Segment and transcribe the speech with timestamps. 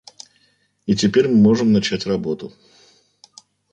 [0.87, 2.51] И теперь мы можем начать работу.